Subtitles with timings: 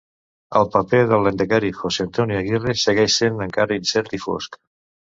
[0.59, 4.65] El paper del lehendakari José Antonio Aguirre segueix sent encara incert i fosc.